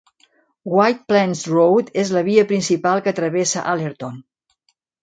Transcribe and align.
White 0.75 1.05
Plains 1.13 1.43
Road 1.53 1.93
és 2.05 2.15
la 2.17 2.25
via 2.31 2.47
principal 2.53 3.05
que 3.09 3.17
travessa 3.21 3.69
Allerton. 3.77 4.23